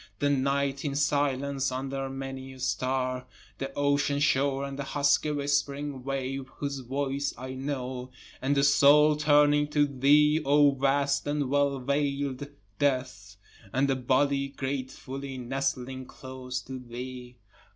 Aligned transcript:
The 0.17 0.31
night 0.31 0.83
in 0.83 0.95
silence 0.95 1.71
under 1.71 2.09
many 2.09 2.53
a 2.53 2.59
star, 2.59 3.27
The 3.59 3.71
ocean 3.75 4.17
shore 4.19 4.63
and 4.63 4.79
the 4.79 4.83
husky 4.83 5.29
whispering 5.29 6.03
wave 6.03 6.47
whose 6.55 6.79
voice 6.79 7.35
I 7.37 7.53
know, 7.53 8.09
And 8.41 8.57
the 8.57 8.63
soul 8.63 9.15
turning 9.15 9.67
to 9.67 9.85
thee 9.85 10.41
O 10.43 10.71
vast 10.71 11.27
and 11.27 11.51
well 11.51 11.77
veil'd 11.77 12.47
death, 12.79 13.35
And 13.71 13.87
the 13.87 13.95
body 13.95 14.47
gratefully 14.47 15.37
nestling 15.37 16.07
close 16.07 16.61
to 16.63 16.79
thee. 16.79 17.37